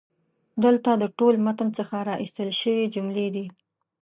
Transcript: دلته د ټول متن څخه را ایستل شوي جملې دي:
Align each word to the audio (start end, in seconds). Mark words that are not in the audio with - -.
دلته 0.63 0.91
د 0.97 1.03
ټول 1.17 1.35
متن 1.45 1.69
څخه 1.77 1.97
را 2.07 2.15
ایستل 2.23 2.49
شوي 2.61 2.85
جملې 2.95 3.27
دي: 3.35 3.45